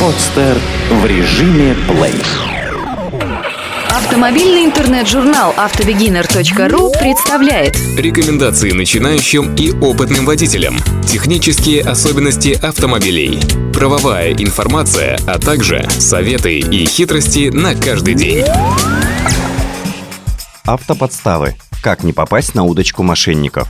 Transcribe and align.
Подстер 0.00 0.58
в 0.90 1.06
режиме 1.06 1.74
плей. 1.88 2.14
Автомобильный 3.88 4.66
интернет-журнал 4.66 5.54
автобегинер.ру 5.56 6.92
представляет 7.00 7.76
Рекомендации 7.96 8.72
начинающим 8.72 9.54
и 9.54 9.72
опытным 9.72 10.26
водителям. 10.26 10.76
Технические 11.06 11.82
особенности 11.82 12.58
автомобилей. 12.62 13.40
Правовая 13.72 14.34
информация, 14.34 15.18
а 15.26 15.38
также 15.38 15.88
советы 15.88 16.58
и 16.58 16.84
хитрости 16.84 17.48
на 17.48 17.74
каждый 17.74 18.14
день. 18.14 18.44
Автоподставы. 20.66 21.56
Как 21.82 22.04
не 22.04 22.12
попасть 22.12 22.54
на 22.54 22.64
удочку 22.64 23.02
мошенников? 23.02 23.68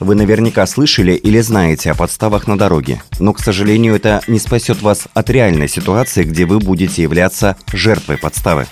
Вы 0.00 0.14
наверняка 0.14 0.66
слышали 0.66 1.12
или 1.12 1.40
знаете 1.40 1.90
о 1.90 1.94
подставах 1.94 2.46
на 2.46 2.56
дороге, 2.56 3.02
но, 3.18 3.34
к 3.34 3.38
сожалению, 3.38 3.94
это 3.94 4.22
не 4.28 4.38
спасет 4.38 4.80
вас 4.80 5.08
от 5.12 5.28
реальной 5.28 5.68
ситуации, 5.68 6.24
где 6.24 6.46
вы 6.46 6.58
будете 6.58 7.02
являться 7.02 7.56
жертвой 7.70 8.16
подставы. 8.16 8.66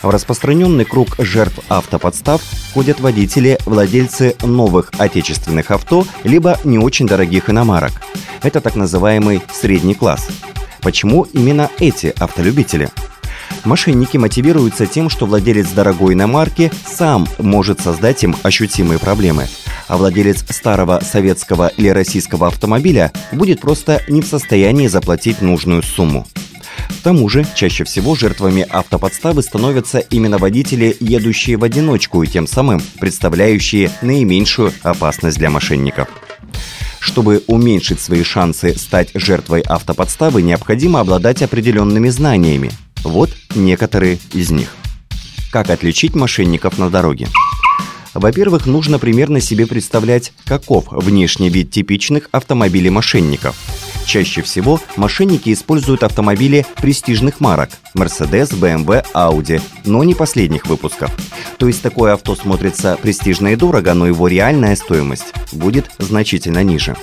В 0.00 0.08
распространенный 0.08 0.86
круг 0.86 1.16
жертв 1.18 1.58
автоподстав 1.68 2.40
входят 2.70 3.00
водители, 3.00 3.58
владельцы 3.66 4.34
новых 4.42 4.92
отечественных 4.96 5.70
авто, 5.70 6.06
либо 6.24 6.58
не 6.64 6.78
очень 6.78 7.06
дорогих 7.06 7.50
иномарок. 7.50 7.92
Это 8.42 8.62
так 8.62 8.76
называемый 8.76 9.42
средний 9.52 9.94
класс. 9.94 10.26
Почему 10.80 11.24
именно 11.24 11.70
эти 11.80 12.14
автолюбители? 12.18 12.88
Мошенники 13.64 14.16
мотивируются 14.16 14.86
тем, 14.86 15.10
что 15.10 15.26
владелец 15.26 15.68
дорогой 15.70 16.14
иномарки 16.14 16.70
сам 16.86 17.26
может 17.38 17.80
создать 17.80 18.22
им 18.22 18.36
ощутимые 18.42 18.98
проблемы, 18.98 19.48
а 19.88 19.96
владелец 19.96 20.44
старого 20.50 21.00
советского 21.00 21.68
или 21.76 21.88
российского 21.88 22.48
автомобиля 22.48 23.12
будет 23.32 23.60
просто 23.60 24.02
не 24.08 24.20
в 24.22 24.26
состоянии 24.26 24.86
заплатить 24.86 25.42
нужную 25.42 25.82
сумму. 25.82 26.26
К 26.88 27.02
тому 27.02 27.28
же, 27.28 27.46
чаще 27.54 27.84
всего 27.84 28.14
жертвами 28.14 28.66
автоподставы 28.68 29.42
становятся 29.42 29.98
именно 29.98 30.38
водители, 30.38 30.96
едущие 31.00 31.56
в 31.56 31.64
одиночку 31.64 32.22
и 32.22 32.26
тем 32.26 32.46
самым 32.46 32.80
представляющие 33.00 33.90
наименьшую 34.02 34.72
опасность 34.82 35.38
для 35.38 35.50
мошенников. 35.50 36.08
Чтобы 36.98 37.42
уменьшить 37.46 38.00
свои 38.00 38.24
шансы 38.24 38.76
стать 38.76 39.10
жертвой 39.14 39.60
автоподставы, 39.60 40.42
необходимо 40.42 41.00
обладать 41.00 41.42
определенными 41.42 42.08
знаниями. 42.08 42.72
Вот 43.04 43.30
некоторые 43.54 44.18
из 44.32 44.50
них. 44.50 44.74
Как 45.52 45.70
отличить 45.70 46.14
мошенников 46.14 46.78
на 46.78 46.90
дороге? 46.90 47.28
Во-первых, 48.18 48.66
нужно 48.66 48.98
примерно 48.98 49.40
себе 49.40 49.66
представлять, 49.66 50.32
каков 50.44 50.86
внешний 50.90 51.48
вид 51.48 51.70
типичных 51.70 52.28
автомобилей 52.32 52.90
мошенников– 52.90 53.56
Чаще 54.06 54.40
всего 54.42 54.80
мошенники 54.94 55.52
используют 55.52 56.04
автомобили 56.04 56.64
престижных 56.76 57.40
марок– 57.40 57.70
Mercedes, 57.96 58.50
BMW, 58.50 59.04
Audi, 59.12 59.60
но 59.84 60.04
не 60.04 60.14
последних 60.14 60.66
выпусков. 60.66 61.10
То 61.58 61.66
есть 61.66 61.82
такое 61.82 62.12
авто 62.12 62.36
смотрится 62.36 62.96
престижно 63.02 63.48
и 63.48 63.56
дорого, 63.56 63.94
но 63.94 64.06
его 64.06 64.28
реальная 64.28 64.76
стоимость 64.76 65.34
будет 65.52 65.90
значительно 65.98 66.62
ниже. 66.62 66.94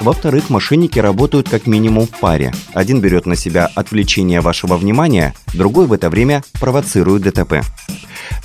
Во-вторых, 0.00 0.48
мошенники 0.48 0.98
работают 0.98 1.48
как 1.48 1.66
минимум 1.66 2.06
в 2.06 2.18
паре. 2.18 2.52
Один 2.72 3.00
берет 3.00 3.26
на 3.26 3.36
себя 3.36 3.70
отвлечение 3.74 4.40
вашего 4.40 4.76
внимания, 4.76 5.34
другой 5.52 5.86
в 5.86 5.92
это 5.92 6.08
время 6.08 6.42
провоцирует 6.58 7.22
ДТП. 7.22 7.62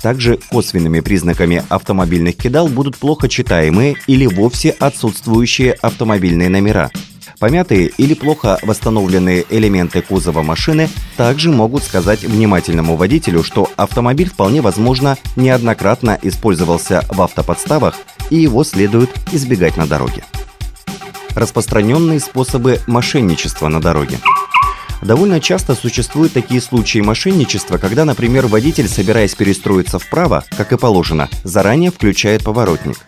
Также 0.02 0.38
косвенными 0.50 1.00
признаками 1.00 1.64
автомобильных 1.68 2.36
кидал 2.36 2.68
будут 2.68 2.98
плохо 2.98 3.28
читаемые 3.28 3.96
или 4.06 4.26
вовсе 4.26 4.70
отсутствующие 4.70 5.72
автомобильные 5.72 6.50
номера– 6.50 6.90
Помятые 7.38 7.88
или 7.98 8.14
плохо 8.14 8.58
восстановленные 8.62 9.44
элементы 9.50 10.00
кузова 10.00 10.42
машины 10.42 10.88
также 11.16 11.50
могут 11.50 11.82
сказать 11.82 12.24
внимательному 12.24 12.96
водителю, 12.96 13.42
что 13.42 13.68
автомобиль 13.76 14.30
вполне 14.30 14.62
возможно 14.62 15.18
неоднократно 15.36 16.18
использовался 16.22 17.04
в 17.10 17.20
автоподставах 17.20 17.96
и 18.30 18.36
его 18.36 18.64
следует 18.64 19.10
избегать 19.32 19.76
на 19.76 19.86
дороге. 19.86 20.24
Распространенные 21.36 22.18
способы 22.18 22.80
мошенничества 22.88 23.68
на 23.68 23.80
дороге. 23.80 24.18
Довольно 25.02 25.40
часто 25.40 25.76
существуют 25.76 26.32
такие 26.32 26.60
случаи 26.60 26.98
мошенничества, 26.98 27.78
когда, 27.78 28.04
например, 28.04 28.48
водитель, 28.48 28.88
собираясь 28.88 29.36
перестроиться 29.36 30.00
вправо, 30.00 30.42
как 30.56 30.72
и 30.72 30.76
положено, 30.76 31.28
заранее 31.44 31.92
включает 31.92 32.42
поворотник– 32.42 32.96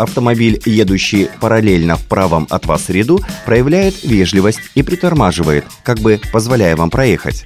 автомобиль, 0.00 0.60
едущий 0.64 1.28
параллельно 1.40 1.96
в 1.96 2.06
правом 2.06 2.46
от 2.50 2.66
вас 2.66 2.88
ряду, 2.88 3.20
проявляет 3.44 4.02
вежливость 4.02 4.60
и 4.74 4.82
притормаживает, 4.82 5.64
как 5.82 5.98
бы 5.98 6.20
позволяя 6.32 6.76
вам 6.76 6.90
проехать. 6.90 7.44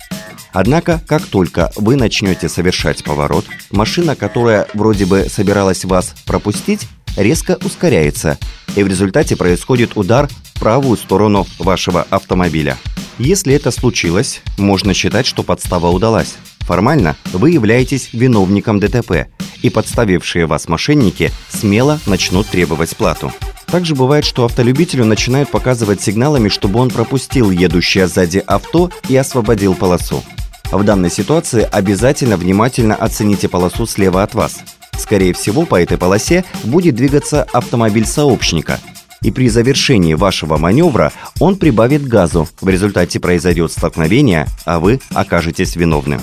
Однако, 0.53 1.01
как 1.07 1.23
только 1.23 1.73
вы 1.77 1.97
начнете 1.97 2.49
совершать 2.49 3.03
поворот, 3.03 3.45
машина, 3.71 4.15
которая 4.15 4.69
вроде 4.73 5.05
бы 5.05 5.27
собиралась 5.29 5.85
вас 5.85 6.15
пропустить, 6.27 6.87
резко 7.17 7.59
ускоряется, 7.65 8.39
и 8.77 8.83
в 8.83 8.89
результате 8.89 9.37
происходит 9.37 9.93
удар 9.97 10.29
в 10.29 10.61
правую 10.61 10.97
сторону 10.97 11.47
вашего 11.59 12.03
автомобиля. 12.11 12.79
Если 13.19 13.55
это 13.55 13.71
случилось, 13.71 14.43
можно 14.59 14.95
считать, 14.95 15.27
что 15.27 15.43
подстава 15.43 15.89
удалась. 15.89 16.35
Формально 16.61 17.17
вы 17.33 17.51
являетесь 17.51 18.11
виновником 18.13 18.81
ДТП, 18.81 19.29
и 19.63 19.71
подставившие 19.71 20.47
вас 20.47 20.69
мошенники 20.69 21.31
смело 21.49 22.01
начнут 22.07 22.47
требовать 22.49 22.97
плату. 22.97 23.33
Также 23.67 23.95
бывает, 23.95 24.25
что 24.25 24.45
автолюбителю 24.45 25.05
начинают 25.05 25.51
показывать 25.51 26.01
сигналами, 26.01 26.49
чтобы 26.49 26.81
он 26.81 26.91
пропустил 26.91 27.51
едущее 27.51 28.07
сзади 28.09 28.43
авто 28.47 28.91
и 29.09 29.17
освободил 29.17 29.75
полосу. 29.75 30.23
В 30.71 30.83
данной 30.85 31.11
ситуации 31.11 31.69
обязательно 31.71 32.37
внимательно 32.37 32.95
оцените 32.95 33.49
полосу 33.49 33.87
слева 33.87 34.23
от 34.23 34.35
вас. 34.35 34.61
Скорее 34.99 35.33
всего, 35.33 35.67
по 35.67 35.81
этой 35.81 35.99
полосе 35.99 36.45
будет 36.65 36.95
двигаться 36.95 37.43
автомобиль 37.53 38.07
сообщника, 38.07 38.81
и 39.23 39.31
при 39.31 39.49
завершении 39.49 40.15
вашего 40.15 40.59
маневра 40.59 41.13
он 41.41 41.57
прибавит 41.57 42.07
газу. 42.07 42.47
В 42.61 42.69
результате 42.69 43.21
произойдет 43.21 43.73
столкновение, 43.73 44.47
а 44.67 44.79
вы 44.79 45.01
окажетесь 45.15 45.77
виновным. 45.77 46.21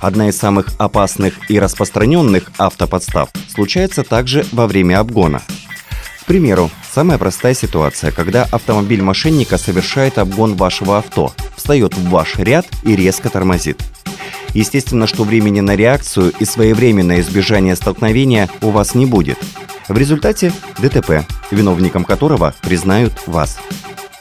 Одна 0.00 0.28
из 0.28 0.36
самых 0.36 0.68
опасных 0.78 1.50
и 1.50 1.58
распространенных 1.58 2.50
автоподстав 2.58 3.30
случается 3.48 4.02
также 4.02 4.44
во 4.52 4.66
время 4.66 4.98
обгона. 4.98 5.42
К 6.20 6.24
примеру, 6.24 6.70
самая 6.92 7.18
простая 7.18 7.54
ситуация, 7.54 8.10
когда 8.10 8.44
автомобиль 8.44 9.02
мошенника 9.02 9.58
совершает 9.58 10.18
обгон 10.18 10.54
вашего 10.54 10.98
авто, 10.98 11.32
встает 11.56 11.94
в 11.94 12.08
ваш 12.10 12.36
ряд 12.36 12.66
и 12.84 12.94
резко 12.94 13.28
тормозит. 13.28 13.82
Естественно, 14.54 15.06
что 15.06 15.24
времени 15.24 15.60
на 15.60 15.76
реакцию 15.76 16.32
и 16.38 16.44
своевременное 16.44 17.20
избежание 17.20 17.76
столкновения 17.76 18.48
у 18.60 18.70
вас 18.70 18.94
не 18.94 19.06
будет. 19.06 19.38
В 19.88 19.96
результате 19.96 20.52
ДТП, 20.78 21.26
виновником 21.50 22.04
которого 22.04 22.54
признают 22.62 23.12
вас. 23.26 23.58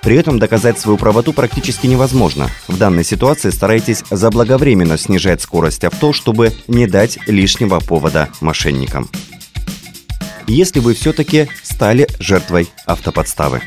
При 0.01 0.15
этом 0.15 0.39
доказать 0.39 0.79
свою 0.79 0.97
правоту 0.97 1.31
практически 1.31 1.85
невозможно. 1.85 2.49
В 2.67 2.77
данной 2.77 3.03
ситуации 3.03 3.51
старайтесь 3.51 4.03
заблаговременно 4.09 4.97
снижать 4.97 5.41
скорость 5.41 5.83
авто, 5.83 6.11
чтобы 6.11 6.53
не 6.67 6.87
дать 6.87 7.19
лишнего 7.27 7.79
повода 7.79 8.29
мошенникам. 8.41 9.09
Если 10.47 10.79
вы 10.79 10.95
все-таки 10.95 11.47
стали 11.61 12.07
жертвой 12.19 12.67
автоподставы. 12.85 13.61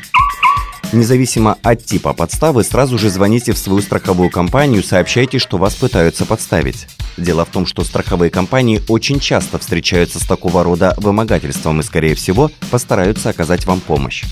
Независимо 0.93 1.57
от 1.61 1.83
типа 1.83 2.13
подставы, 2.13 2.63
сразу 2.63 2.97
же 2.97 3.09
звоните 3.09 3.53
в 3.53 3.57
свою 3.57 3.81
страховую 3.81 4.29
компанию, 4.29 4.83
сообщайте, 4.83 5.39
что 5.39 5.57
вас 5.57 5.75
пытаются 5.75 6.25
подставить. 6.25 6.87
Дело 7.17 7.45
в 7.45 7.49
том, 7.49 7.65
что 7.65 7.83
страховые 7.83 8.29
компании 8.29 8.81
очень 8.87 9.19
часто 9.19 9.57
встречаются 9.59 10.19
с 10.19 10.27
такого 10.27 10.63
рода 10.63 10.93
вымогательством 10.97 11.79
и, 11.79 11.83
скорее 11.83 12.15
всего, 12.15 12.51
постараются 12.71 13.29
оказать 13.29 13.65
вам 13.65 13.79
помощь. 13.79 14.23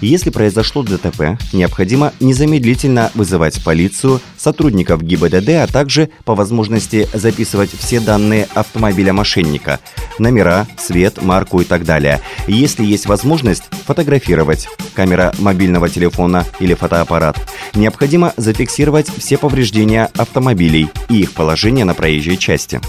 Если 0.00 0.30
произошло 0.30 0.84
ДТП, 0.84 1.38
необходимо 1.52 2.12
незамедлительно 2.20 3.10
вызывать 3.14 3.62
полицию, 3.64 4.20
сотрудников 4.36 5.02
ГИБДД, 5.02 5.48
а 5.48 5.66
также 5.66 6.10
по 6.24 6.36
возможности 6.36 7.08
записывать 7.12 7.70
все 7.76 7.98
данные 7.98 8.46
автомобиля 8.54 9.12
мошенника– 9.12 9.80
номера, 10.20 10.66
цвет, 10.78 11.20
марку 11.22 11.60
и 11.60 11.64
так 11.64 11.84
далее. 11.84 12.20
Если 12.46 12.84
есть 12.84 13.06
возможность, 13.06 13.64
фотографировать– 13.86 14.68
камера 14.94 15.34
мобильного 15.38 15.88
телефона 15.88 16.44
или 16.60 16.74
фотоаппарат. 16.74 17.36
Необходимо 17.74 18.34
зафиксировать 18.36 19.08
все 19.08 19.36
повреждения 19.36 20.10
автомобилей 20.16 20.90
и 21.08 21.20
их 21.22 21.32
положение 21.32 21.84
на 21.84 21.94
проезжей 21.94 22.36
части. 22.36 22.80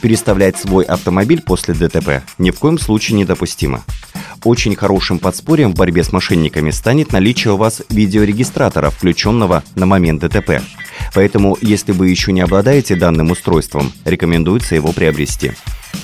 Переставлять 0.00 0.56
свой 0.58 0.84
автомобиль 0.84 1.42
после 1.42 1.74
ДТП 1.74 2.22
ни 2.38 2.50
в 2.50 2.58
коем 2.58 2.78
случае 2.78 3.18
недопустимо. 3.18 3.84
Очень 4.44 4.76
хорошим 4.76 5.18
подспорьем 5.18 5.72
в 5.72 5.74
борьбе 5.74 6.04
с 6.04 6.12
мошенниками 6.12 6.37
станет 6.72 7.12
наличие 7.12 7.54
у 7.54 7.56
вас 7.56 7.82
видеорегистратора, 7.90 8.90
включенного 8.90 9.62
на 9.74 9.86
момент 9.86 10.20
ДТП. 10.20 10.62
Поэтому, 11.14 11.56
если 11.60 11.92
вы 11.92 12.08
еще 12.08 12.32
не 12.32 12.40
обладаете 12.40 12.96
данным 12.96 13.30
устройством, 13.30 13.92
рекомендуется 14.04 14.74
его 14.74 14.92
приобрести. 14.92 15.52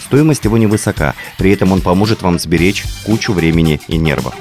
Стоимость 0.07 0.45
его 0.45 0.59
невысока, 0.59 1.15
при 1.39 1.51
этом 1.51 1.73
он 1.73 1.81
поможет 1.81 2.23
вам 2.23 2.39
сберечь 2.39 2.85
кучу 3.05 3.33
времени 3.33 3.81
и 3.89 3.97
нервов. 3.97 4.35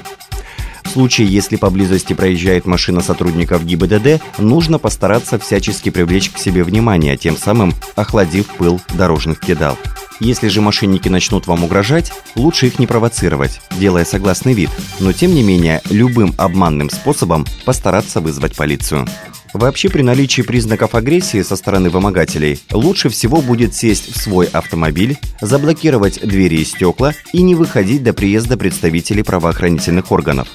случае, 0.94 1.26
если 1.28 1.56
поблизости 1.56 2.12
проезжает 2.12 2.66
машина 2.66 3.00
сотрудников 3.00 3.64
ГИБДД, 3.64 4.22
нужно 4.38 4.78
постараться 4.78 5.38
всячески 5.38 5.90
привлечь 5.90 6.30
к 6.30 6.38
себе 6.38 6.62
внимание, 6.62 7.16
тем 7.16 7.36
самым 7.36 7.74
охладив 7.96 8.46
пыл 8.46 8.80
дорожных 8.94 9.40
кидал. 9.40 9.76
Если 10.20 10.48
же 10.48 10.60
мошенники 10.60 11.08
начнут 11.08 11.46
вам 11.46 11.64
угрожать, 11.64 12.12
лучше 12.36 12.68
их 12.68 12.78
не 12.78 12.86
провоцировать, 12.86 13.60
делая 13.78 14.04
согласный 14.04 14.54
вид, 14.54 14.70
но 15.00 15.12
тем 15.12 15.34
не 15.34 15.42
менее 15.42 15.82
любым 15.90 16.34
обманным 16.38 16.90
способом 16.90 17.44
постараться 17.64 18.20
вызвать 18.20 18.54
полицию. 18.54 19.06
Вообще, 19.54 19.88
при 19.88 20.02
наличии 20.02 20.42
признаков 20.42 20.96
агрессии 20.96 21.42
со 21.42 21.54
стороны 21.54 21.88
вымогателей, 21.88 22.60
лучше 22.72 23.08
всего 23.08 23.40
будет 23.40 23.72
сесть 23.72 24.12
в 24.12 24.18
свой 24.20 24.46
автомобиль, 24.46 25.16
заблокировать 25.40 26.20
двери 26.26 26.56
и 26.56 26.64
стекла 26.64 27.12
и 27.32 27.40
не 27.40 27.54
выходить 27.54 28.02
до 28.02 28.12
приезда 28.12 28.56
представителей 28.56 29.22
правоохранительных 29.22 30.10
органов. 30.10 30.48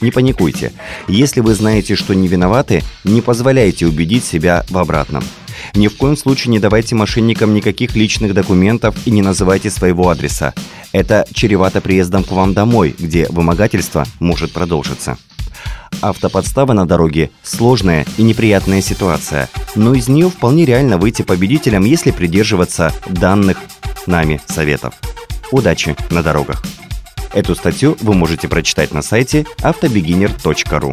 Не 0.00 0.12
паникуйте. 0.12 0.72
Если 1.08 1.40
вы 1.40 1.54
знаете, 1.54 1.96
что 1.96 2.14
не 2.14 2.28
виноваты, 2.28 2.82
не 3.02 3.22
позволяйте 3.22 3.86
убедить 3.86 4.24
себя 4.24 4.64
в 4.68 4.78
обратном. 4.78 5.24
Ни 5.74 5.88
в 5.88 5.96
коем 5.96 6.16
случае 6.16 6.52
не 6.52 6.60
давайте 6.60 6.94
мошенникам 6.94 7.52
никаких 7.52 7.96
личных 7.96 8.32
документов 8.32 8.94
и 9.04 9.10
не 9.10 9.22
называйте 9.22 9.70
своего 9.70 10.08
адреса. 10.08 10.54
Это 10.92 11.26
чревато 11.34 11.80
приездом 11.80 12.22
к 12.22 12.30
вам 12.30 12.54
домой, 12.54 12.94
где 12.96 13.26
вымогательство 13.28 14.04
может 14.20 14.52
продолжиться. 14.52 15.18
Автоподстава 16.00 16.72
на 16.72 16.86
дороге– 16.86 17.30
сложная 17.42 18.06
и 18.18 18.22
неприятная 18.22 18.82
ситуация, 18.82 19.48
но 19.74 19.94
из 19.94 20.08
нее 20.08 20.28
вполне 20.28 20.64
реально 20.64 20.98
выйти 20.98 21.22
победителем, 21.22 21.84
если 21.84 22.10
придерживаться 22.10 22.92
данных 23.08 23.58
нами 24.06 24.40
советов. 24.46 24.94
Удачи 25.50 25.96
на 26.10 26.22
дорогах! 26.22 26.62
Эту 27.32 27.56
статью 27.56 27.96
вы 28.00 28.14
можете 28.14 28.48
прочитать 28.48 28.92
на 28.92 29.02
сайте 29.02 29.44
автобегинер.ру. 29.60 30.92